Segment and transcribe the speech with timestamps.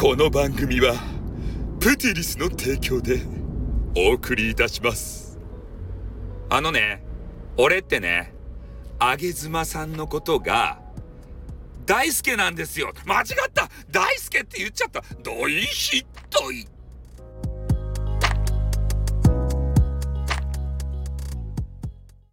[0.00, 0.94] この番組は
[1.78, 3.20] プティリスの提供で
[3.94, 5.38] お送りいたします。
[6.48, 7.02] あのね
[7.58, 8.32] 俺ってね
[8.98, 10.80] あげ妻さんのことが
[11.84, 12.94] 大輔なんですよ。
[13.04, 13.68] 間違った。
[13.90, 15.02] 大輔って言っちゃった。
[15.22, 16.06] 大ヒい。
[16.30, 16.50] ト